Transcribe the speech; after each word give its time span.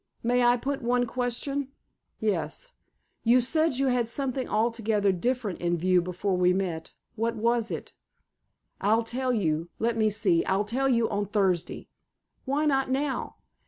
May 0.23 0.43
I 0.43 0.57
put 0.57 0.81
one 0.81 1.05
question?" 1.05 1.67
"Yes." 2.19 2.71
"You 3.23 3.39
said 3.39 3.75
you 3.77 3.85
had 3.85 4.09
something 4.09 4.49
altogether 4.49 5.11
different 5.11 5.61
in 5.61 5.77
view 5.77 6.01
before 6.01 6.35
we 6.35 6.53
met. 6.53 6.95
What 7.15 7.35
was 7.35 7.69
it?" 7.69 7.93
"I'll 8.81 9.03
tell 9.03 9.31
you—let 9.31 9.95
me 9.97 10.09
see—I'll 10.09 10.65
tell 10.65 10.89
you 10.89 11.07
on 11.11 11.27
Thursday." 11.27 11.87
"Why 12.45 12.65
not 12.65 12.89
now?" 12.89 13.35